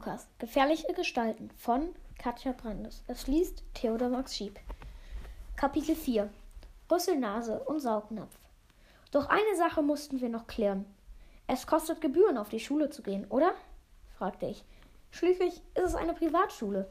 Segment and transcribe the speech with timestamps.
[0.00, 0.28] Smokers.
[0.38, 3.02] Gefährliche Gestalten von Katja Brandes.
[3.06, 4.58] Es liest Theodor Max Schieb.
[5.56, 6.30] Kapitel 4
[6.90, 8.34] Rüsselnase und Saugnapf.
[9.10, 10.86] Doch eine Sache mussten wir noch klären.
[11.46, 13.52] Es kostet Gebühren, auf die Schule zu gehen, oder?
[14.16, 14.64] fragte ich.
[15.10, 16.90] Schließlich ist es eine Privatschule.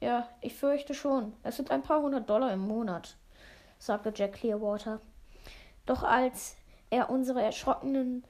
[0.00, 1.32] Ja, ich fürchte schon.
[1.42, 3.16] Es sind ein paar hundert Dollar im Monat,
[3.78, 5.00] sagte Jack Clearwater.
[5.86, 6.56] Doch als
[6.90, 8.24] er unsere erschrockenen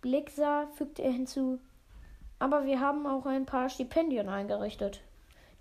[0.00, 1.58] Blick sah, fügte er hinzu,
[2.40, 5.02] aber wir haben auch ein paar Stipendien eingerichtet.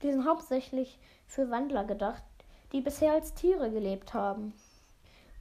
[0.01, 0.97] Die sind hauptsächlich
[1.27, 2.23] für Wandler gedacht,
[2.71, 4.53] die bisher als Tiere gelebt haben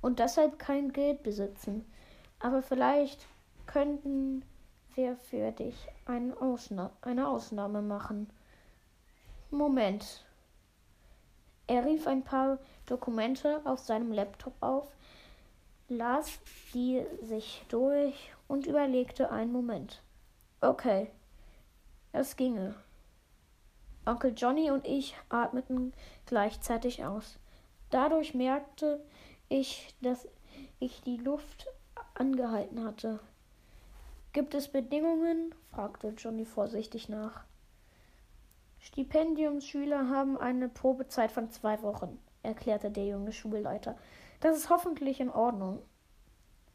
[0.02, 1.90] und deshalb kein Geld besitzen.
[2.40, 3.26] Aber vielleicht
[3.66, 4.44] könnten
[4.94, 8.28] wir für dich eine, Ausna eine Ausnahme machen.
[9.50, 10.24] Moment.
[11.68, 14.88] Er rief ein paar Dokumente auf seinem Laptop auf,
[15.88, 16.40] las
[16.74, 20.02] die sich durch und überlegte einen Moment.
[20.60, 21.10] Okay,
[22.12, 22.74] es ginge.
[24.06, 25.92] Onkel Johnny und ich atmeten
[26.26, 27.38] gleichzeitig aus.
[27.90, 29.04] Dadurch merkte
[29.48, 30.28] ich, dass
[30.78, 31.66] ich die Luft
[32.14, 33.20] angehalten hatte.
[34.32, 35.54] Gibt es Bedingungen?
[35.70, 37.44] fragte Johnny vorsichtig nach.
[38.78, 43.96] Stipendiumsschüler haben eine Probezeit von zwei Wochen, erklärte der junge Schulleiter.
[44.40, 45.82] Das ist hoffentlich in Ordnung.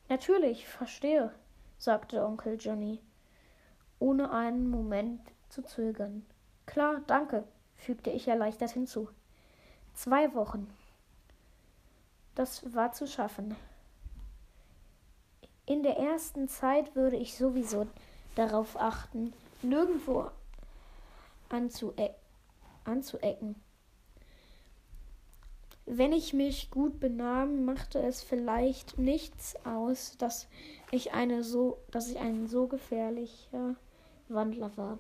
[0.10, 1.32] Natürlich, verstehe,
[1.78, 3.00] sagte Onkel Johnny,
[4.04, 6.26] ohne einen Moment zu zögern.
[6.66, 7.46] Klar, danke,
[7.78, 9.08] fügte ich erleichtert hinzu.
[9.94, 10.70] Zwei Wochen.
[12.36, 13.56] Das war zu schaffen.
[15.66, 17.88] In der ersten Zeit würde ich sowieso
[18.36, 20.30] darauf achten, nirgendwo
[21.48, 22.14] anzue
[22.84, 23.56] anzuecken.
[25.86, 30.50] Wenn ich mich gut benahm, machte es vielleicht nichts aus, dass
[30.92, 33.76] ich eine so, dass ich ein so gefährlicher
[34.34, 35.00] Wandler war.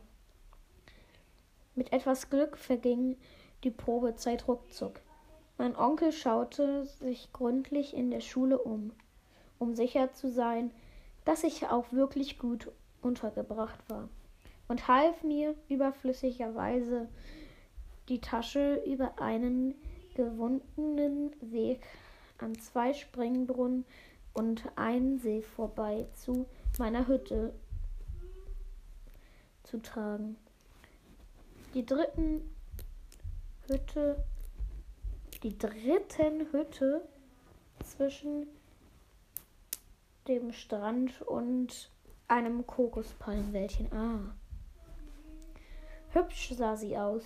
[1.75, 3.17] Mit etwas Glück verging
[3.63, 5.01] die Probezeit ruckzuck.
[5.57, 8.91] Mein Onkel schaute sich gründlich in der Schule um,
[9.59, 10.71] um sicher zu sein,
[11.25, 12.71] dass ich auch wirklich gut
[13.01, 14.09] untergebracht war,
[14.67, 17.09] und half mir überflüssigerweise
[18.09, 19.75] die Tasche über einen
[20.15, 21.81] gewundenen Weg
[22.38, 23.85] an zwei Springbrunnen
[24.33, 26.45] und einen See vorbei zu
[26.77, 27.53] meiner Hütte
[29.73, 30.38] zu tragen.
[31.73, 32.44] Die dritten
[33.66, 34.23] Hütte,
[35.41, 37.01] die dritten Hütte
[37.83, 38.45] zwischen
[40.28, 41.89] dem Strand und
[42.28, 43.91] einem Kokospalmenwäldchen.
[43.91, 44.35] Ah.
[46.12, 47.23] Hübsch sah sie aus.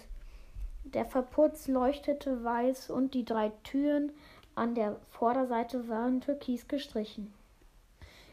[0.85, 4.13] Der Verputz leuchtete weiß und die drei Türen
[4.55, 7.33] an der Vorderseite waren türkis gestrichen.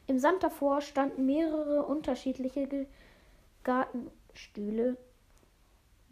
[0.07, 2.87] Im Sand davor standen mehrere unterschiedliche
[3.65, 4.97] Gartenstühle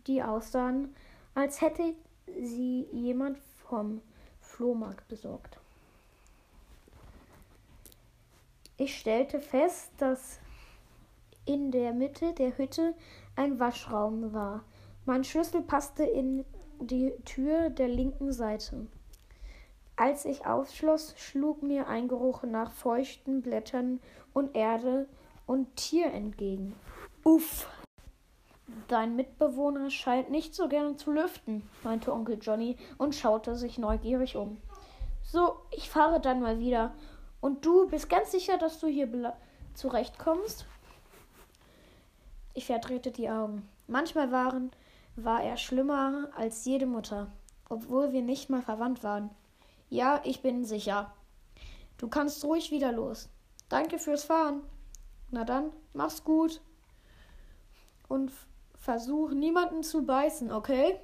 [0.07, 0.95] die aussahen,
[1.35, 1.95] als hätte
[2.41, 4.01] sie jemand vom
[4.41, 5.59] Flohmarkt besorgt.
[8.77, 10.41] Ich stellte fest, dass
[11.45, 12.95] in der Mitte der Hütte
[13.37, 14.65] ein Waschraum war.
[15.05, 16.45] Mein Schlüssel passte in
[16.81, 18.87] die Tür der linken Seite.
[19.97, 24.01] Als ich aufschloss, schlug mir ein Geruch nach feuchten Blättern
[24.33, 25.07] und Erde
[25.47, 26.75] und Tier entgegen.
[27.25, 27.69] Uff,
[28.89, 34.37] Dein Mitbewohner scheint nicht so gerne zu lüften, meinte Onkel Johnny und schaute sich neugierig
[34.37, 34.59] um.
[35.23, 36.95] So, ich fahre dann mal wieder.
[37.41, 39.35] Und du bist ganz sicher, dass du hier
[39.75, 40.67] zurechtkommst?
[42.55, 43.69] Ich verdrehte die Augen.
[43.87, 44.71] Manchmal waren,
[45.17, 47.33] war er schlimmer als jede Mutter,
[47.69, 49.31] obwohl wir nicht mal verwandt waren.
[49.89, 51.13] Ja, ich bin sicher.
[51.99, 53.29] Du kannst ruhig wieder los.
[53.69, 54.63] Danke fürs Fahren.
[55.31, 56.61] Na dann, mach's gut.
[58.13, 58.31] Und
[58.75, 61.01] Versuch, niemanden zu beißen, okay?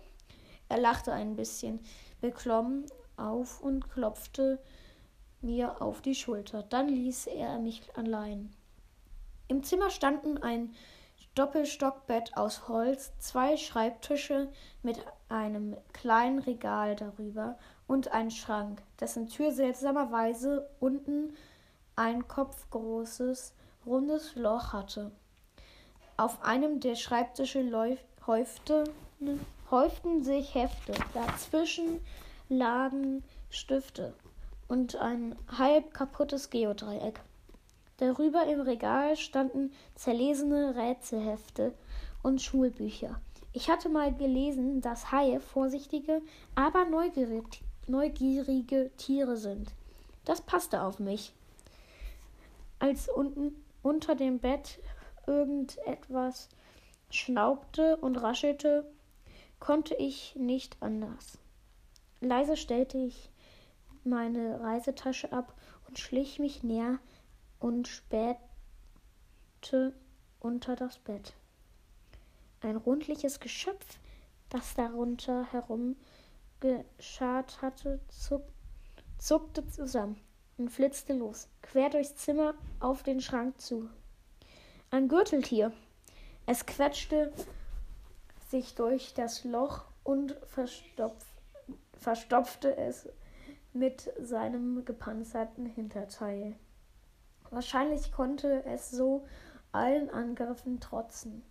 [0.69, 1.80] Er lachte ein bisschen
[2.20, 2.84] beklommen
[3.16, 4.58] auf und klopfte
[5.40, 6.62] mir auf die Schulter.
[6.64, 8.50] Dann ließ er mich allein.
[9.46, 10.75] Im Zimmer standen ein
[11.34, 14.52] Doppelstockbett aus Holz, zwei Schreibtische
[14.82, 14.99] mit
[15.31, 17.56] einem kleinen Regal darüber
[17.87, 21.34] und ein Schrank, dessen Tür seltsamerweise unten
[21.96, 23.55] ein kopfgroßes,
[23.87, 25.10] rundes Loch hatte.
[26.19, 27.65] Auf einem der Schreibtische
[28.26, 28.82] häufte,
[29.70, 32.00] häuften sich Hefte, dazwischen
[32.49, 34.15] lagen Stifte
[34.67, 37.20] und ein halb kaputtes Geodreieck.
[37.99, 41.73] Darüber im Regal standen zerlesene Rätselhefte
[42.25, 43.20] und Schulbücher.
[43.53, 46.20] Ich hatte mal gelesen, dass Haie vorsichtige,
[46.56, 49.70] aber neugierig, neugierige Tiere sind.
[50.25, 51.32] Das passte auf mich.
[52.81, 53.55] Als unten
[53.85, 54.81] unter dem Bett
[55.28, 56.48] irgendetwas
[57.10, 58.90] schnaubte und raschelte,
[59.60, 61.38] konnte ich nicht anders.
[62.20, 63.30] Leise stellte ich
[64.04, 65.54] meine Reisetasche ab
[65.86, 66.98] und schlich mich näher
[67.60, 68.38] und spähte
[70.40, 71.34] unter das Bett.
[72.60, 73.98] Ein rundliches Geschöpf,
[74.48, 78.44] das darunter herumgeschart hatte, zuck,
[79.19, 80.20] zuckte zusammen
[80.56, 83.88] und flitzte los, quer durchs Zimmer auf den Schrank zu.
[84.90, 85.70] Ein Gürteltier.
[86.46, 87.31] Es quetschte
[88.49, 91.26] sich durch das Loch und verstopf,
[91.93, 93.06] verstopfte es
[93.75, 96.56] mit seinem gepanzerten Hinterteil.
[97.50, 99.26] Wahrscheinlich konnte es so
[99.73, 101.43] allen Angriffen trotzen.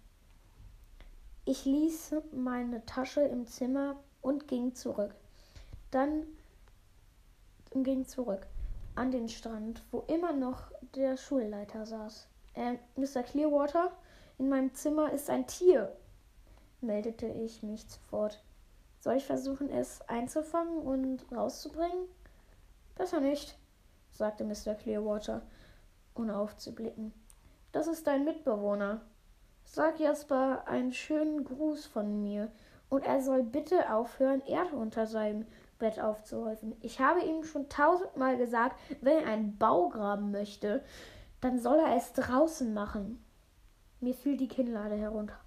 [1.46, 5.14] Ich ließ meine Tasche im Zimmer und ging zurück.
[5.92, 6.26] Dann
[7.72, 8.48] ging zurück
[8.96, 12.28] an den Strand, wo immer noch der Schulleiter saß.
[12.58, 13.22] Äh, Mr.
[13.22, 13.92] Clearwater,
[14.40, 15.96] in meinem Zimmer ist ein Tier,
[16.82, 18.44] meldete ich mich sofort.
[19.00, 22.08] Soll ich versuchen, es einzufangen und rauszubringen?
[22.96, 23.60] Besser nicht,
[24.10, 24.74] sagte Mr.
[24.74, 25.44] Clearwater,
[26.16, 27.14] ohne aufzublicken.
[27.74, 29.02] Das ist dein Mitbewohner.
[29.64, 32.52] Sag Jasper einen schönen Gruß von mir
[32.90, 35.46] und er soll bitte aufhören, Erde unter seinem
[35.78, 36.76] Bett aufzuhäufen.
[36.82, 40.84] Ich habe ihm schon tausendmal gesagt, wenn er einen Bau graben möchte,
[41.42, 43.24] dann soll er es draußen machen.
[44.00, 45.40] Mir fiel die Kinnlade herunter.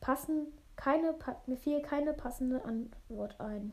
[0.00, 0.46] Passen,
[0.76, 1.14] keine,
[1.46, 3.72] mir fiel keine passende Antwort ein.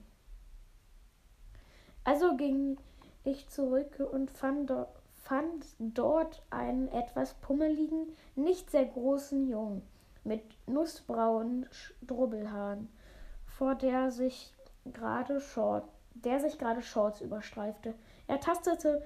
[2.04, 2.78] Also ging
[3.24, 4.86] ich zurück und fand, do
[5.24, 9.82] fand dort einen etwas pummeligen, nicht sehr großen Jungen
[10.24, 12.90] mit nussbraunen Strubbelhaaren,
[13.48, 14.54] vor der sich
[14.86, 17.96] gerade Short, der sich gerade Shorts überstreifte.
[18.28, 19.02] Er tastete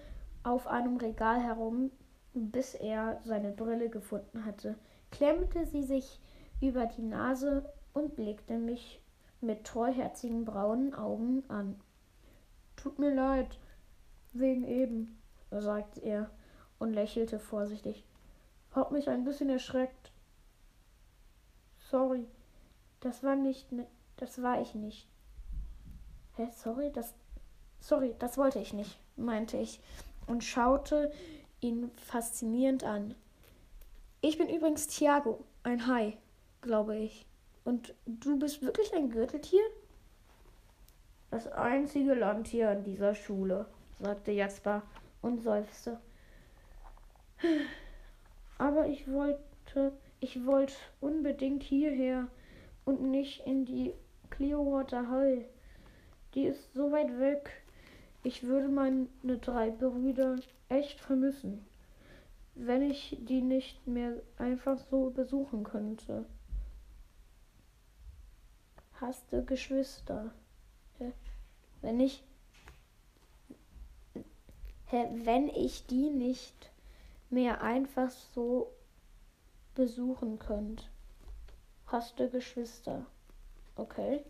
[0.49, 1.91] auf einem Regal herum,
[2.33, 4.75] bis er seine Brille gefunden hatte,
[5.11, 6.19] klemmte sie sich
[6.59, 8.99] über die Nase und blickte mich
[9.41, 11.79] mit treuherzigen braunen Augen an.
[12.75, 13.59] Tut mir leid,
[14.33, 16.29] wegen eben, sagte er
[16.79, 18.05] und lächelte vorsichtig.
[18.71, 20.11] Hat mich ein bisschen erschreckt.
[21.77, 22.25] Sorry,
[23.01, 23.67] das war nicht,
[24.17, 25.07] das war ich nicht.
[26.37, 27.13] Hä, sorry, das,
[27.79, 29.81] sorry, das wollte ich nicht, meinte ich
[30.29, 31.11] und schaute
[31.59, 33.15] ihn faszinierend an.
[34.21, 36.17] Ich bin übrigens Thiago, ein Hai,
[36.61, 37.25] glaube ich.
[37.65, 39.63] Und du bist wirklich ein Gürteltier?
[41.31, 43.65] Das einzige Landtier an dieser Schule,
[43.99, 44.83] sagte Jasper
[45.21, 45.99] und seufzte.
[48.57, 52.27] Aber ich wollte, ich wollte unbedingt hierher
[52.85, 53.93] und nicht in die
[54.29, 55.45] Clearwater Hall.
[56.33, 57.63] Die ist so weit weg.
[58.23, 61.65] Ich würde meine drei Brüder echt vermissen,
[62.53, 66.25] wenn ich die nicht mehr einfach so besuchen könnte.
[68.99, 70.31] Hast du Geschwister?
[71.81, 72.21] Wenn ich.
[74.87, 76.71] Hä, wenn ich die nicht
[77.29, 78.73] mehr einfach so
[79.75, 80.83] besuchen könnte.
[81.87, 83.05] Hast du Geschwister?
[83.77, 84.25] Okay.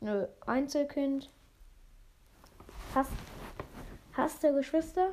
[0.00, 1.28] Nö, Einzelkind.
[2.94, 3.10] Hast,
[4.12, 5.10] hast du Geschwister?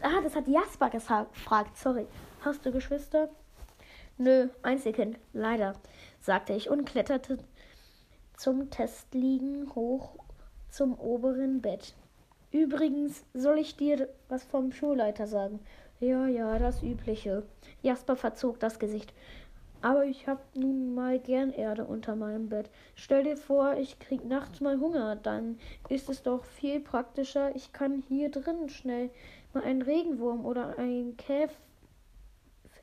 [0.00, 1.76] Ah, das hat Jasper gefragt.
[1.76, 2.06] Sorry.
[2.40, 3.28] Hast du Geschwister?
[4.16, 5.18] Nö, Einzelkind.
[5.34, 5.74] Leider,
[6.20, 7.38] sagte ich und kletterte
[8.36, 10.14] zum Testliegen hoch
[10.70, 11.94] zum oberen Bett.
[12.50, 15.60] Übrigens soll ich dir was vom Schulleiter sagen.
[16.00, 17.42] Ja, ja, das Übliche.
[17.82, 19.12] Jasper verzog das Gesicht.
[19.82, 22.70] Aber ich hab nun mal gern Erde unter meinem Bett.
[22.94, 25.16] Stell dir vor, ich krieg nachts mal Hunger.
[25.16, 25.58] Dann
[25.88, 27.54] ist es doch viel praktischer.
[27.56, 29.10] Ich kann hier drin schnell
[29.54, 31.50] mal einen Regenwurm oder einen Käf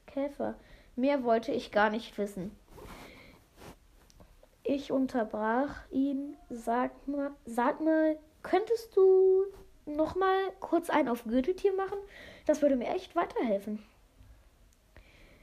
[0.08, 0.56] Käfer.
[0.96, 2.52] Mehr wollte ich gar nicht wissen.
[4.64, 6.36] Ich unterbrach ihn.
[6.50, 9.46] Sag mal, sag mal, könntest du
[9.86, 12.00] noch mal kurz einen auf Gürteltier machen?
[12.48, 13.84] Das würde mir echt weiterhelfen.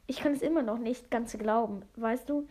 [0.07, 1.83] Ich kann es immer noch nicht ganz glauben.
[1.97, 2.47] Weißt du,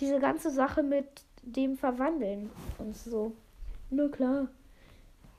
[0.00, 1.06] diese ganze Sache mit
[1.42, 3.32] dem Verwandeln und so.
[3.90, 4.48] Nur klar.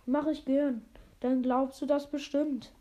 [0.05, 0.83] Mach ich gern.
[1.19, 2.71] Dann glaubst du das bestimmt.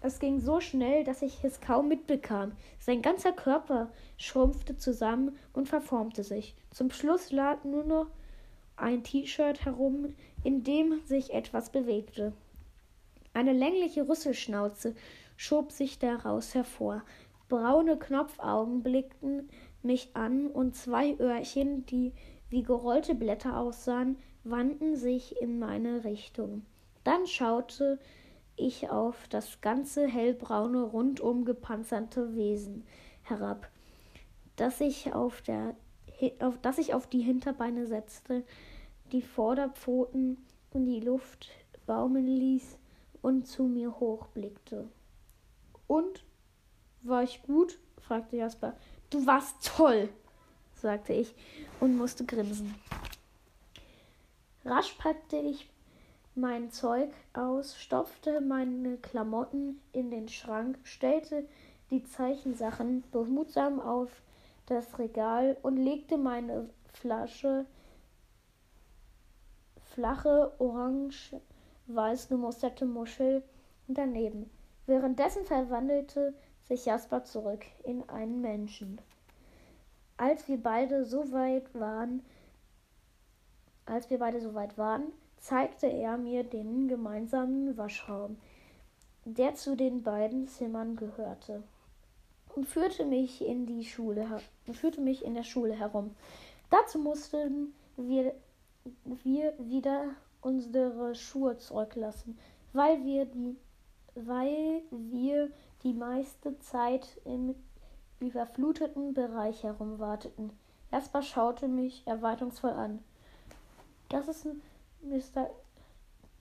[0.00, 2.52] Es ging so schnell, dass ich es kaum mitbekam.
[2.80, 6.56] Sein ganzer Körper schrumpfte zusammen und verformte sich.
[6.72, 8.06] Zum Schluss lag nur noch
[8.76, 12.32] ein T-Shirt herum, in dem sich etwas bewegte.
[13.32, 14.96] Eine längliche Rüsselschnauze
[15.36, 17.02] schob sich daraus hervor.
[17.52, 19.50] Braune Knopfaugen blickten
[19.82, 22.14] mich an und zwei Öhrchen, die
[22.48, 26.64] wie gerollte Blätter aussahen, wandten sich in meine Richtung.
[27.04, 27.98] Dann schaute
[28.56, 32.86] ich auf das ganze hellbraune, rundum gepanzerte Wesen
[33.20, 33.70] herab,
[34.56, 35.76] das sich auf, der,
[36.38, 38.44] auf, das sich auf die Hinterbeine setzte,
[39.12, 40.38] die Vorderpfoten
[40.72, 41.50] in die Luft
[41.84, 42.78] baumeln ließ
[43.20, 44.88] und zu mir hochblickte.
[45.86, 46.24] Und?
[47.02, 47.78] War ich gut?
[48.00, 48.74] fragte Jasper.
[49.10, 50.08] Du warst toll,
[50.74, 51.34] sagte ich
[51.80, 52.74] und musste grinsen.
[54.64, 55.68] Rasch packte ich
[56.34, 61.46] mein Zeug aus, stopfte meine Klamotten in den Schrank, stellte
[61.90, 64.10] die Zeichensachen behutsam auf
[64.66, 67.66] das Regal und legte meine Flasche
[69.92, 73.42] flache orange-weiß gemusterte Muschel
[73.88, 74.48] daneben.
[74.86, 76.34] Währenddessen verwandelte
[76.72, 78.98] sich Jasper zurück in einen Menschen.
[80.16, 82.22] Als wir beide so weit waren,
[83.84, 85.04] als wir beide so weit waren,
[85.38, 88.38] zeigte er mir den gemeinsamen Waschraum,
[89.26, 91.62] der zu den beiden Zimmern gehörte,
[92.54, 94.26] und führte mich in die Schule
[94.72, 96.14] führte mich in der Schule herum.
[96.70, 98.34] Dazu mussten wir,
[99.04, 102.38] wir wieder unsere Schuhe zurücklassen,
[102.72, 103.56] weil wir die,
[104.14, 105.50] weil wir
[105.82, 107.54] die meiste Zeit im
[108.20, 110.50] überfluteten Bereich herumwarteten.
[110.90, 113.02] Jasper schaute mich erwartungsvoll an.
[114.08, 114.46] Das ist
[115.02, 115.50] Mr.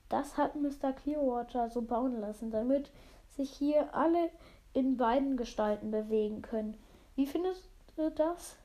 [0.10, 0.91] Das hat Mr.
[0.93, 2.91] Clearwater so bauen lassen, damit
[3.29, 4.29] sich hier alle
[4.74, 6.77] in beiden Gestalten bewegen können.
[7.15, 7.63] Wie findest
[7.95, 8.57] du das?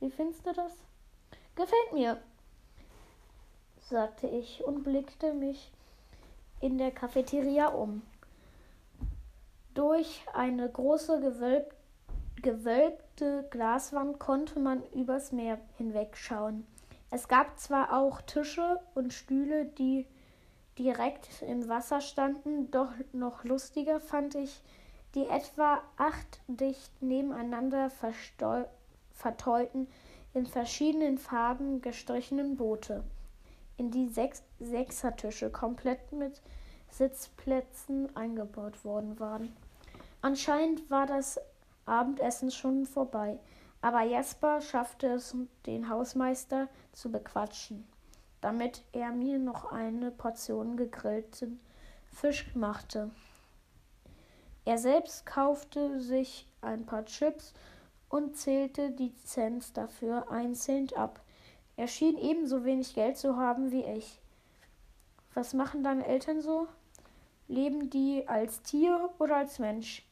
[0.00, 0.72] Wie findest du das?
[1.54, 2.18] Gefällt mir,
[3.80, 5.72] sagte ich und blickte mich
[6.60, 8.02] in der Cafeteria um.
[9.78, 11.72] Durch eine große gewölb
[12.42, 16.66] gewölbte Glaswand konnte man übers Meer hinwegschauen.
[17.12, 20.04] Es gab zwar auch Tische und Stühle, die
[20.80, 24.64] direkt im Wasser standen, doch noch lustiger fand ich
[25.14, 27.88] die etwa acht dicht nebeneinander
[29.12, 29.86] verteuten,
[30.34, 33.04] in verschiedenen Farben gestrichenen Boote,
[33.76, 36.42] in die sechs Sechsertische komplett mit
[36.90, 39.54] Sitzplätzen eingebaut worden waren.
[40.20, 41.40] Anscheinend war das
[41.86, 43.38] Abendessen schon vorbei.
[43.80, 47.86] Aber Jasper schaffte es, den Hausmeister zu bequatschen,
[48.40, 51.60] damit er mir noch eine Portion gegrillten
[52.10, 53.10] Fisch machte.
[54.64, 57.54] Er selbst kaufte sich ein paar Chips
[58.08, 61.20] und zählte die Cents dafür einzeln ab.
[61.76, 64.20] Er schien ebenso wenig Geld zu haben wie ich.
[65.34, 66.66] Was machen deine Eltern so?
[67.46, 70.07] Leben die als Tier oder als Mensch?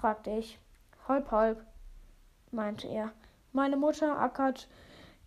[0.00, 0.58] Fragte ich.
[1.06, 1.64] Halb, halb
[2.50, 3.12] meinte er.
[3.52, 4.68] Meine Mutter ackert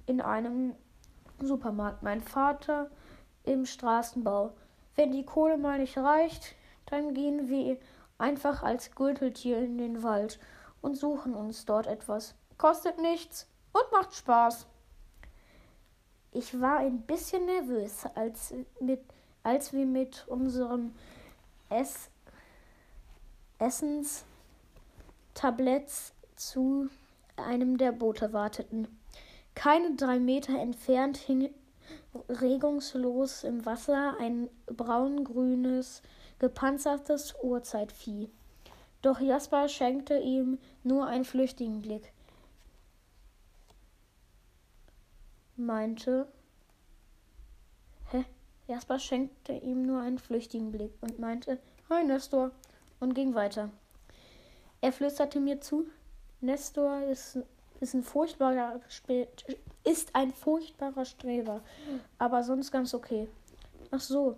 [0.05, 0.75] in einem
[1.39, 2.89] Supermarkt, mein Vater
[3.43, 4.53] im Straßenbau.
[4.95, 7.77] Wenn die Kohle mal nicht reicht, dann gehen wir
[8.17, 10.39] einfach als Gürteltier in den Wald
[10.81, 12.35] und suchen uns dort etwas.
[12.57, 14.67] Kostet nichts und macht Spaß.
[16.31, 19.01] Ich war ein bisschen nervös, als, mit,
[19.43, 20.93] als wir mit unserem
[21.69, 22.09] Ess
[25.33, 26.89] Essenstabletts zu
[27.37, 28.87] einem der Boote warteten.
[29.55, 31.49] Keine drei Meter entfernt hing
[32.29, 36.01] regungslos im Wasser ein braungrünes,
[36.39, 38.29] gepanzertes Urzeitvieh.
[39.01, 42.11] Doch Jasper schenkte ihm nur einen flüchtigen Blick.
[45.55, 46.27] Meinte.
[48.11, 48.25] Hä?
[48.67, 51.59] Jasper schenkte ihm nur einen flüchtigen Blick und meinte,
[51.89, 52.51] Hi Nestor,
[52.99, 53.69] und ging weiter.
[54.83, 55.85] Er flüsterte mir zu,
[56.39, 57.37] Nestor ist,
[57.79, 58.81] ist ein furchtbarer
[59.83, 61.61] ist ein furchtbarer Streber,
[62.17, 63.27] aber sonst ganz okay.
[63.91, 64.37] Ach so.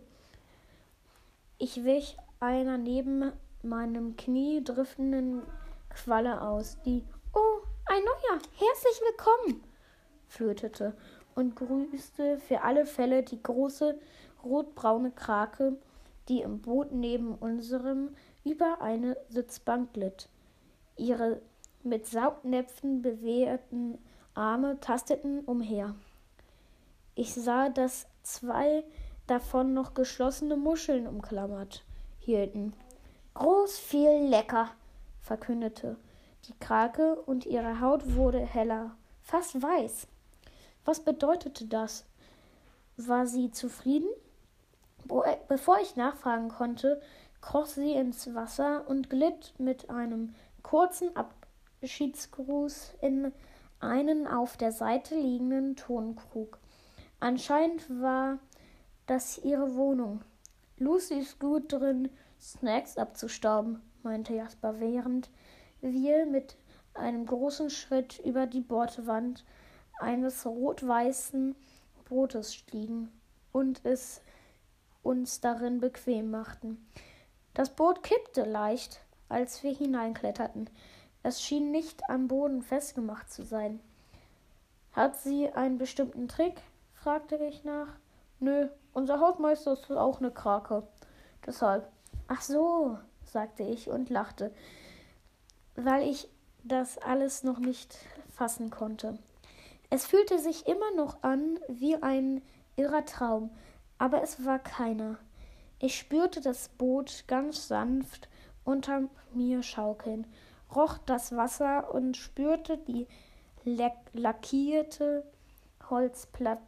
[1.60, 3.32] Ich wich einer neben
[3.62, 5.44] meinem Knie driftenden
[5.90, 9.64] Qualle aus, die Oh, ein neuer, herzlich willkommen,
[10.28, 10.94] flötete
[11.36, 13.98] und grüßte für alle Fälle die große
[14.44, 15.78] rotbraune Krake,
[16.28, 18.10] die im Boot neben unserem
[18.44, 20.28] über eine Sitzbank glitt.
[20.98, 21.42] Ihre
[21.84, 23.98] mit Saugnäpfen bewehrten
[24.34, 25.96] Arme tasteten umher.
[27.16, 28.84] Ich sah, dass zwei
[29.28, 31.84] davon noch geschlossene Muscheln umklammert
[32.20, 32.74] hielten.
[33.34, 34.70] Groß, viel, lecker,
[35.22, 35.98] verkündete
[36.48, 40.08] die Krake, und ihre Haut wurde heller, fast weiß.
[40.86, 42.06] Was bedeutete das?
[42.98, 44.10] War sie zufrieden?
[45.48, 47.02] Bevor ich nachfragen konnte,
[47.42, 51.34] kroch sie ins Wasser und glitt mit einem kurzen Ab
[51.84, 53.34] Abschiedsgruß in
[53.82, 56.58] einen auf der Seite liegenden Tonkrug.
[57.20, 58.39] Anscheinend war
[59.05, 60.22] das ihre Wohnung.
[60.77, 62.10] Lucy ist gut drin,
[62.41, 65.29] Snacks abzustauben, meinte Jasper, während
[65.82, 66.55] wir mit
[66.93, 69.43] einem großen Schritt über die Bordwand
[70.00, 71.55] eines rot-weißen
[72.05, 73.12] Bootes stiegen
[73.51, 74.22] und es
[75.01, 76.86] uns darin bequem machten.
[77.53, 79.01] Das Boot kippte leicht,
[79.34, 80.70] als wir hineinkletterten.
[81.24, 83.80] Es schien nicht am Boden festgemacht zu sein.
[84.94, 86.62] Hat sie einen bestimmten Trick?
[86.94, 87.88] fragte ich nach.
[88.40, 90.84] Nö, unser Hausmeister ist auch eine Krake.
[91.46, 91.90] Deshalb.
[92.28, 94.54] Ach so, sagte ich und lachte,
[95.75, 96.30] weil ich
[96.63, 97.98] das alles noch nicht
[98.34, 99.18] fassen konnte.
[99.90, 102.42] Es fühlte sich immer noch an wie ein
[102.75, 103.50] irrer Traum,
[103.98, 105.18] aber es war keiner.
[105.80, 108.30] Ich spürte das Boot ganz sanft
[108.65, 109.03] unter
[109.34, 110.27] mir schaukeln,
[110.74, 113.08] roch das Wasser und spürte die
[114.13, 115.24] lackierte
[115.89, 116.60] Holzplat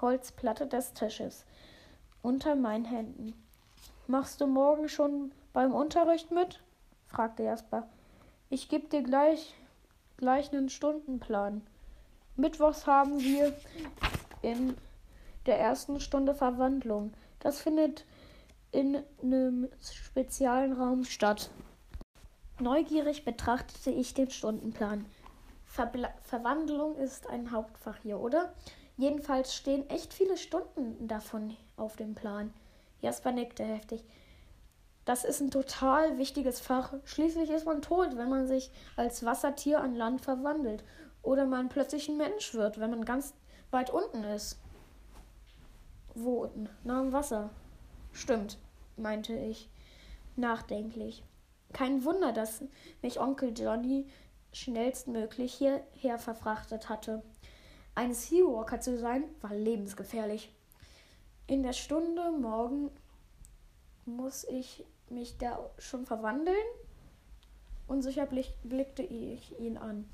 [0.00, 1.46] Holzplatte des Tisches
[2.22, 3.32] unter meinen Händen.
[4.06, 6.62] Machst du morgen schon beim Unterricht mit?
[7.06, 7.88] fragte Jasper.
[8.50, 9.54] Ich gebe dir gleich,
[10.16, 11.62] gleich einen Stundenplan.
[12.36, 13.56] Mittwochs haben wir
[14.42, 14.76] in
[15.46, 17.12] der ersten Stunde Verwandlung.
[17.40, 18.04] Das findet
[18.72, 21.50] in einem speziellen Raum statt.
[22.58, 25.06] Neugierig betrachtete ich den Stundenplan.
[25.64, 28.54] Verbla Verwandlung ist ein Hauptfach hier, oder?
[28.96, 32.52] Jedenfalls stehen echt viele Stunden davon auf dem Plan.
[33.02, 34.02] Jasper nickte heftig.
[35.04, 36.94] Das ist ein total wichtiges Fach.
[37.04, 40.82] Schließlich ist man tot, wenn man sich als Wassertier an Land verwandelt.
[41.22, 43.34] Oder man plötzlich ein Mensch wird, wenn man ganz
[43.70, 44.58] weit unten ist.
[46.14, 46.68] Wo unten?
[46.82, 47.50] Na, im Wasser.
[48.16, 48.56] Stimmt,
[48.96, 49.68] meinte ich,
[50.36, 51.22] nachdenklich.
[51.74, 52.64] Kein Wunder, dass
[53.02, 54.06] mich Onkel Johnny
[54.54, 57.22] schnellstmöglich hierher verfrachtet hatte.
[57.94, 60.50] Ein Seawalker zu sein, war lebensgefährlich.
[61.46, 62.90] In der Stunde morgen
[64.06, 66.56] muss ich mich da schon verwandeln?
[67.86, 70.08] Unsicher blickte ich ihn an.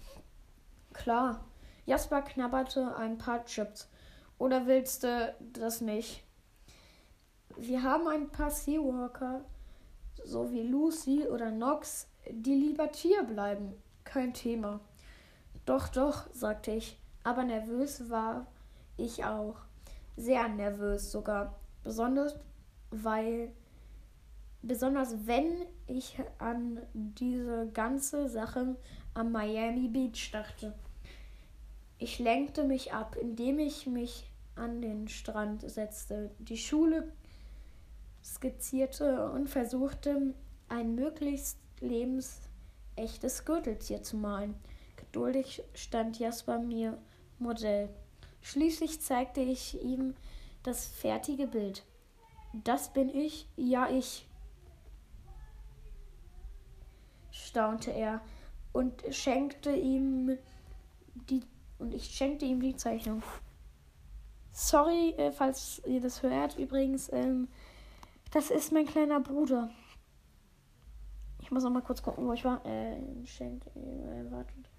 [0.92, 1.44] Klar.
[1.86, 3.88] Jasper knabberte ein paar Chips.
[4.38, 6.24] Oder willst du das nicht?
[7.56, 9.44] Wir haben ein paar Seawalker,
[10.24, 13.74] so wie Lucy oder Nox, die lieber Tier bleiben.
[14.04, 14.80] Kein Thema.
[15.64, 16.98] Doch, doch, sagte ich.
[17.24, 18.46] Aber nervös war
[18.96, 19.56] ich auch.
[20.16, 21.58] Sehr nervös sogar.
[21.84, 22.36] Besonders
[22.92, 23.50] weil
[24.62, 28.76] besonders wenn ich an diese ganze Sache
[29.14, 30.74] am Miami Beach dachte.
[31.98, 37.12] Ich lenkte mich ab, indem ich mich an den Strand setzte, die Schule
[38.22, 40.34] skizzierte und versuchte,
[40.68, 44.54] ein möglichst lebensechtes Gürteltier zu malen.
[44.96, 46.98] Geduldig stand Jasper mir
[47.38, 47.88] Modell.
[48.40, 50.14] Schließlich zeigte ich ihm
[50.62, 51.84] das fertige Bild.
[52.52, 54.26] Das bin ich, ja ich,
[57.30, 58.20] staunte er
[58.72, 60.38] und schenkte ihm
[61.14, 61.42] die
[61.78, 63.22] und ich schenkte ihm die Zeichnung.
[64.52, 66.58] Sorry, äh, falls ihr das hört.
[66.58, 67.48] Übrigens, ähm,
[68.32, 69.70] das ist mein kleiner Bruder.
[71.40, 72.64] Ich muss noch mal kurz gucken, wo ich war.
[72.64, 74.70] Äh, schenkt, äh, wartet.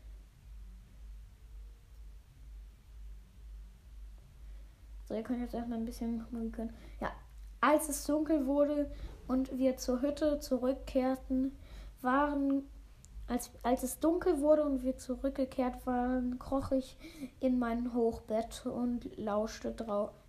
[5.06, 6.58] So, ihr könnt jetzt erstmal ein bisschen Musik
[7.00, 7.12] Ja,
[7.62, 8.90] als es dunkel wurde
[9.28, 11.56] und wir zur Hütte zurückkehrten,
[12.02, 12.64] waren,
[13.28, 16.98] als, als es dunkel wurde und wir zurückgekehrt waren, kroch ich
[17.40, 19.76] in mein Hochbett und lauschte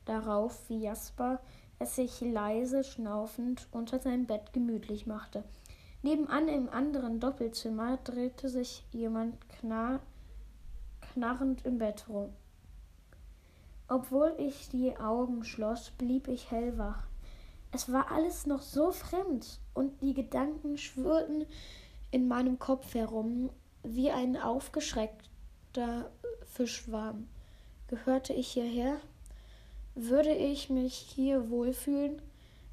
[0.04, 1.40] darauf, wie Jasper
[1.78, 5.44] es sich leise schnaufend unter sein Bett gemütlich machte.
[6.02, 10.00] Nebenan im anderen Doppelzimmer drehte sich jemand knar
[11.12, 12.30] knarrend im Bett rum.
[13.88, 17.06] Obwohl ich die Augen schloss, blieb ich hellwach.
[17.72, 21.44] Es war alles noch so fremd und die Gedanken schwirrten
[22.10, 23.50] in meinem Kopf herum
[23.82, 26.10] wie ein aufgeschreckter
[26.44, 27.28] Fischwarm.
[27.88, 28.96] Gehörte ich hierher?
[29.96, 32.20] Würde ich mich hier wohlfühlen?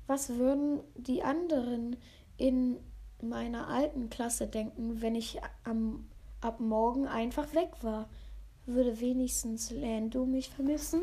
[0.08, 1.96] Was würden die anderen
[2.38, 2.78] in
[3.22, 6.08] meiner alten Klasse denken, wenn ich am,
[6.42, 8.10] ab morgen einfach weg war?
[8.66, 11.02] Würde wenigstens Lando mich vermissen?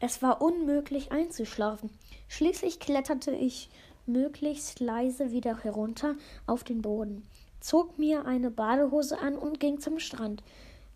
[0.00, 1.90] Es war unmöglich einzuschlafen.
[2.28, 3.68] Schließlich kletterte ich
[4.06, 6.14] möglichst leise wieder herunter
[6.46, 7.26] auf den Boden,
[7.60, 10.42] zog mir eine Badehose an und ging zum Strand.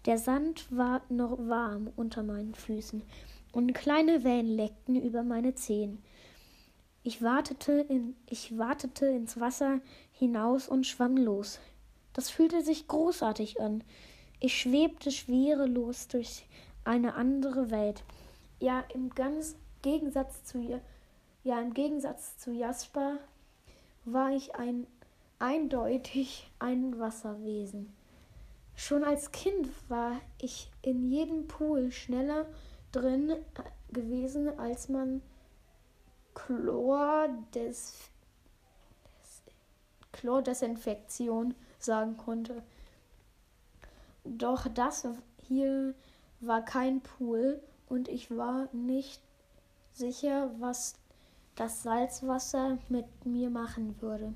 [0.07, 3.03] Der Sand war noch warm unter meinen Füßen
[3.55, 6.03] und kleine Wellen leckten über meine Zehen.
[7.03, 9.81] Ich wartete, in, ich wartete ins Wasser
[10.13, 11.61] hinaus und schwamm los.
[12.13, 13.85] Das fühlte sich großartig an.
[14.41, 16.47] Ich schwebte schwerelos durch
[16.85, 18.05] eine andere Welt
[18.59, 20.81] ja im ganz Gegensatz zu
[21.43, 23.19] Ja, im Gegensatz zu Jasper
[24.05, 24.87] war ich ein
[25.39, 27.93] eindeutig ein Wasserwesen.
[28.77, 32.47] Schon als Kind war ich in jedem Pool schneller
[32.95, 33.35] drin
[33.93, 35.23] gewesen, als man
[36.35, 38.11] Chlor des
[40.13, 42.63] Chlordesinfektion sagen konnte.
[44.25, 45.07] Doch das
[45.43, 45.95] hier
[46.41, 49.21] war kein Pool und ich war nicht
[49.93, 50.95] sicher, was
[51.55, 54.35] das Salzwasser mit mir machen würde.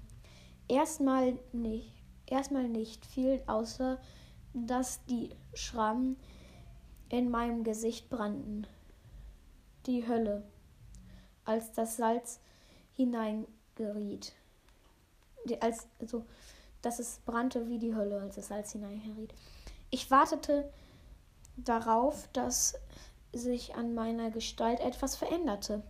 [0.69, 1.93] Erstmal nicht,
[2.27, 3.99] erstmal nicht viel, außer
[4.53, 6.17] dass die Schrammen
[7.09, 8.67] in meinem Gesicht brannten.
[9.87, 10.43] Die Hölle,
[11.45, 12.41] als das Salz
[12.95, 14.35] hineingeriet.
[15.49, 16.25] Die, als, also,
[16.83, 19.33] dass es brannte wie die Hölle, als das Salz hineingeriet.
[19.91, 20.71] Ich wartete
[21.57, 22.75] darauf, dass
[23.33, 25.83] sich an meiner Gestalt etwas veränderte.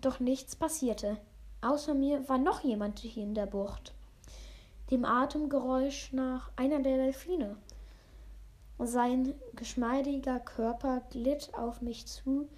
[0.00, 1.18] Doch nichts passierte.
[1.60, 3.94] Außer mir war noch jemand hier in der Bucht.
[4.90, 7.56] Dem Atemgeräusch nach einer der Delfine.
[8.78, 12.48] Sein geschmeidiger Körper glitt auf mich zu,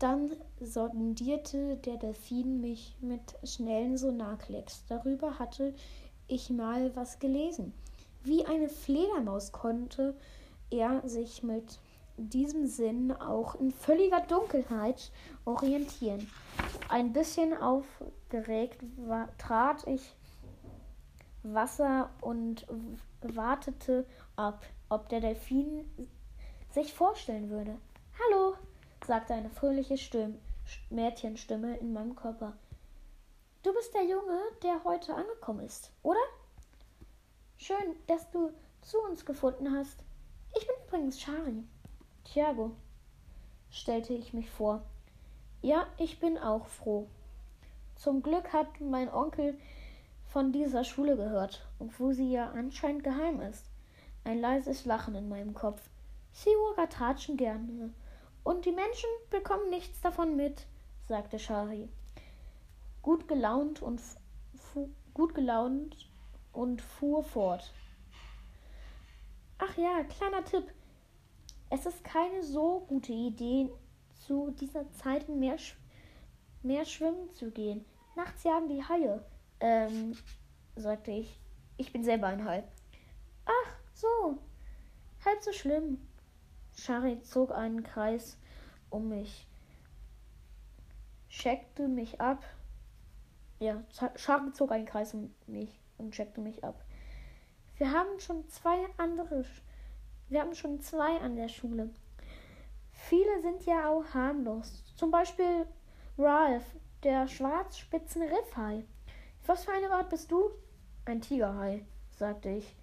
[0.00, 0.30] dann
[0.60, 4.84] sondierte der Delfin mich mit schnellen Sonarklicks.
[4.88, 5.74] Darüber hatte
[6.26, 7.72] ich mal was gelesen.
[8.24, 10.16] Wie eine Fledermaus konnte
[10.70, 11.78] er sich mit
[12.16, 15.10] diesem Sinn auch in völliger Dunkelheit
[15.44, 16.28] orientieren.
[16.88, 20.14] Ein bisschen aufgeregt war, trat ich
[21.42, 22.66] Wasser und
[23.22, 24.06] wartete
[24.40, 25.84] ab, ob der Delfin
[26.70, 27.76] sich vorstellen würde.
[28.18, 28.54] Hallo,
[29.06, 30.38] sagte eine fröhliche Stimme,
[30.88, 32.54] Mädchenstimme in meinem Körper.
[33.62, 36.20] Du bist der Junge, der heute angekommen ist, oder?
[37.58, 38.50] Schön, dass du
[38.80, 40.02] zu uns gefunden hast.
[40.56, 41.62] Ich bin übrigens Shari.
[42.24, 42.70] Thiago,
[43.70, 44.82] stellte ich mich vor.
[45.60, 47.06] Ja, ich bin auch froh.
[47.96, 49.58] Zum Glück hat mein Onkel
[50.24, 53.69] von dieser Schule gehört, obwohl sie ja anscheinend geheim ist.
[54.30, 55.90] Ein leises Lachen in meinem Kopf.
[56.30, 57.92] Siwaka tatschen gerne.
[58.44, 60.68] Und die Menschen bekommen nichts davon mit,
[61.08, 61.88] sagte Shari.
[63.02, 64.00] Gut gelaunt und
[65.14, 66.08] gut gelaunt
[66.52, 67.74] und fuhr fort.
[69.58, 70.72] Ach ja, kleiner Tipp.
[71.68, 73.68] Es ist keine so gute Idee,
[74.14, 75.76] zu dieser Zeit im Meer, sch
[76.62, 77.84] Meer schwimmen zu gehen.
[78.14, 79.24] Nachts jagen die Haie.
[79.58, 80.16] Ähm,
[80.76, 81.40] sagte ich.
[81.78, 82.62] Ich bin selber ein Hai.
[83.44, 84.38] Ach, so.
[85.24, 85.98] Halb so schlimm.
[86.76, 88.38] Shari zog einen Kreis
[88.88, 89.46] um mich,
[91.28, 92.44] checkte mich ab.
[93.58, 93.82] Ja,
[94.16, 96.82] Shari zog einen Kreis um mich und checkte mich ab.
[97.76, 99.44] Wir haben schon zwei andere
[100.30, 101.90] wir haben schon zwei an der Schule.
[102.92, 104.84] Viele sind ja auch harmlos.
[104.94, 105.66] Zum Beispiel
[106.16, 106.64] Ralph,
[107.02, 108.84] der schwarzspitzen Riffhai.
[109.44, 110.52] Was für eine Art bist du?
[111.04, 111.84] Ein Tigerhai,
[112.16, 112.76] sagte ich.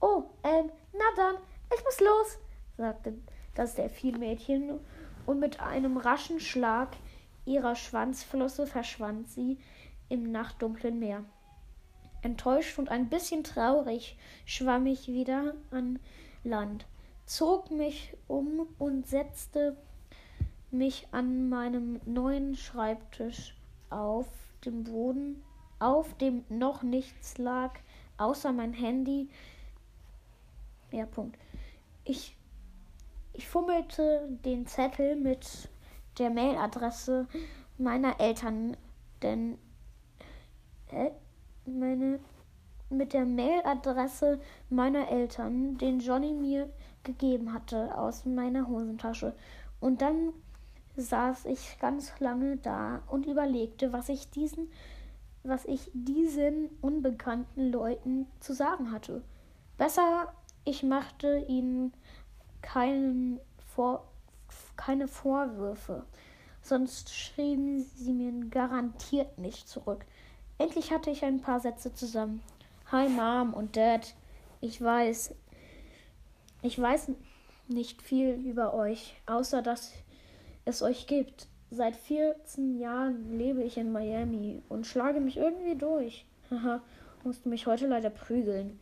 [0.00, 1.36] Oh, ähm, na dann,
[1.74, 2.38] ich muss los,
[2.76, 3.14] sagte
[3.54, 4.78] das Delfinmädchen
[5.26, 6.90] und mit einem raschen Schlag
[7.44, 9.58] ihrer Schwanzflosse verschwand sie
[10.08, 11.24] im nachtdunklen Meer.
[12.22, 15.98] Enttäuscht und ein bisschen traurig schwamm ich wieder an
[16.44, 16.86] Land,
[17.26, 19.76] zog mich um und setzte
[20.70, 23.56] mich an meinem neuen Schreibtisch
[23.90, 24.28] auf
[24.64, 25.42] dem Boden,
[25.78, 27.72] auf dem noch nichts lag,
[28.18, 29.28] außer mein Handy.
[30.90, 31.38] Ja, Punkt.
[32.04, 32.36] Ich,
[33.32, 35.68] ich fummelte den Zettel mit
[36.18, 37.26] der Mailadresse
[37.76, 38.76] meiner Eltern,
[39.22, 39.58] denn
[40.90, 41.10] äh,
[41.66, 42.20] meine
[42.90, 46.70] mit der Mailadresse meiner Eltern, den Johnny mir
[47.02, 49.34] gegeben hatte, aus meiner Hosentasche.
[49.80, 50.32] Und dann
[50.96, 54.70] saß ich ganz lange da und überlegte, was ich diesen,
[55.42, 59.22] was ich diesen unbekannten Leuten zu sagen hatte.
[59.76, 60.32] Besser,
[60.68, 61.94] ich machte ihnen
[62.60, 63.40] keinen
[63.74, 64.06] Vor
[64.76, 66.04] keine Vorwürfe,
[66.62, 70.04] sonst schrieben sie mir garantiert nicht zurück.
[70.58, 72.42] Endlich hatte ich ein paar Sätze zusammen.
[72.92, 74.14] Hi Mom und Dad.
[74.60, 75.34] Ich weiß,
[76.62, 77.12] ich weiß
[77.68, 79.92] nicht viel über euch, außer dass
[80.64, 81.48] es euch gibt.
[81.70, 86.26] Seit 14 Jahren lebe ich in Miami und schlage mich irgendwie durch.
[86.50, 86.82] Haha,
[87.24, 88.78] musste mich heute leider prügeln.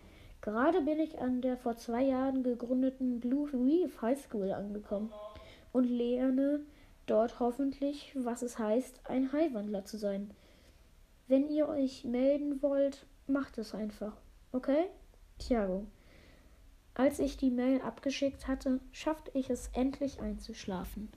[0.47, 5.13] Gerade bin ich an der vor zwei Jahren gegründeten Blue Reef High School angekommen
[5.73, 6.61] und lerne
[7.05, 10.31] dort hoffentlich, was es heißt, ein Highwandler zu sein.
[11.29, 14.13] Wenn ihr euch melden wollt, Macht es einfach.
[14.53, 14.87] Okay?
[15.39, 15.87] Thiago.
[16.95, 21.11] Als ich die Mail abgeschickt hatte, schaffte ich es endlich einzuschlafen.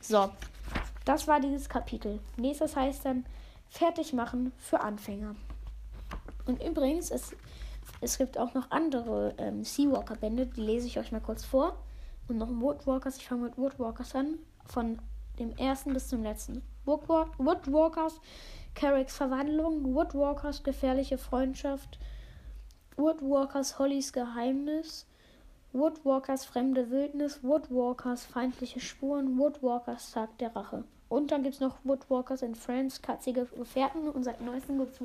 [0.00, 0.30] So,
[1.06, 2.20] das war dieses Kapitel.
[2.36, 3.24] Nächstes heißt dann
[3.68, 5.34] fertig machen für Anfänger.
[6.44, 7.34] Und übrigens, es,
[8.00, 11.76] es gibt auch noch andere ähm, Seawalker-Bände, die lese ich euch mal kurz vor.
[12.28, 14.98] Und noch Woodwalkers, ich fange mit Woodwalkers an, von
[15.38, 16.62] dem ersten bis zum letzten.
[16.86, 18.20] Woodwalkers,
[18.74, 21.98] Carricks Verwandlung, Woodwalkers gefährliche Freundschaft,
[22.96, 25.06] Woodwalkers Hollys Geheimnis,
[25.72, 30.84] Woodwalkers fremde Wildnis, Woodwalkers feindliche Spuren, Woodwalkers Tag der Rache.
[31.08, 34.08] Und dann gibt es noch Woodwalkers in Friends, katzige Gefährten.
[34.08, 35.00] Und seit neuestem gibt es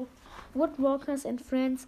[0.54, 1.88] Woodwalkers in Friends,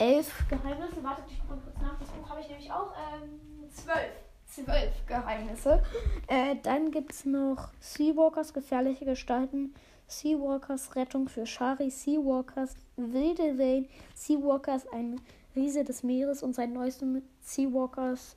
[0.00, 1.02] elf Geheimnisse.
[1.04, 1.98] Wartet, ich gucke kurz nach.
[1.98, 2.92] Das Buch habe ich nämlich auch.
[3.12, 4.12] Ähm, zwölf.
[4.46, 5.82] Zwölf Geheimnisse.
[6.26, 9.74] Äh, dann gibt es noch Seawalkers, gefährliche Gestalten.
[10.08, 15.20] Seawalkers Rettung für Shari, Seawalkers wilde Wellen, Seawalkers ein
[15.54, 18.36] Riese des Meeres und sein neuestem Seawalkers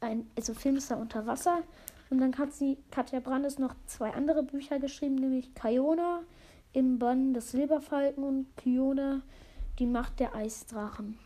[0.00, 1.62] ein also Filmster unter Wasser.
[2.10, 6.22] Und dann hat sie Katja Brandes noch zwei andere Bücher geschrieben, nämlich Kiona
[6.72, 9.22] im Bann des Silberfalken und Kiona
[9.78, 11.18] die Macht der Eisdrachen.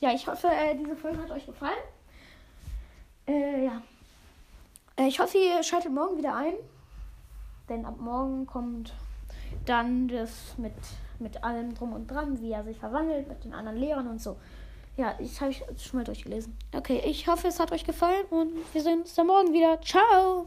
[0.00, 1.72] Ja, ich hoffe, äh, diese Folge hat euch gefallen.
[3.26, 3.82] Äh, ja.
[4.96, 6.54] Äh, ich hoffe, ihr schaltet morgen wieder ein.
[7.68, 8.92] Denn ab morgen kommt
[9.64, 10.74] dann das mit,
[11.18, 14.36] mit allem drum und dran, wie er sich verwandelt mit den anderen Lehrern und so.
[14.96, 16.56] Ja, ich habe ich schon mal durchgelesen.
[16.74, 19.80] Okay, ich hoffe, es hat euch gefallen und wir sehen uns dann morgen wieder.
[19.80, 20.46] Ciao!